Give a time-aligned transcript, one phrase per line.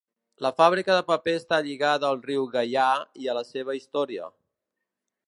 [0.43, 2.89] La fàbrica de paper està lligada al riu Gaià
[3.25, 4.31] i a la seva història.